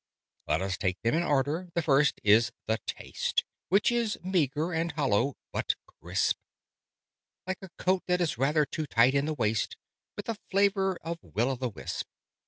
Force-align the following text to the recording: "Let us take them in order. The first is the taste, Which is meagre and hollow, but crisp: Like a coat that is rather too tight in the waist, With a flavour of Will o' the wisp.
"Let 0.47 0.63
us 0.63 0.77
take 0.79 0.99
them 1.03 1.13
in 1.13 1.21
order. 1.21 1.69
The 1.75 1.83
first 1.83 2.19
is 2.23 2.51
the 2.65 2.79
taste, 2.87 3.43
Which 3.69 3.91
is 3.91 4.17
meagre 4.23 4.73
and 4.73 4.91
hollow, 4.93 5.35
but 5.53 5.75
crisp: 5.85 6.37
Like 7.45 7.59
a 7.61 7.69
coat 7.77 8.01
that 8.07 8.19
is 8.19 8.35
rather 8.35 8.65
too 8.65 8.87
tight 8.87 9.13
in 9.13 9.25
the 9.27 9.35
waist, 9.35 9.77
With 10.15 10.27
a 10.27 10.39
flavour 10.49 10.97
of 11.03 11.19
Will 11.21 11.51
o' 11.51 11.55
the 11.55 11.69
wisp. 11.69 12.07